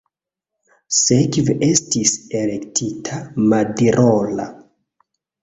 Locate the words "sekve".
0.99-1.55